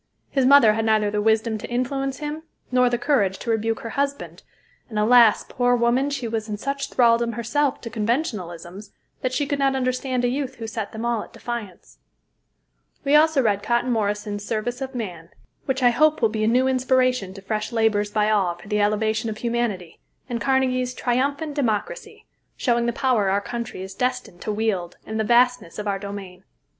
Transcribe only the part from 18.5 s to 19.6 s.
for the elevation of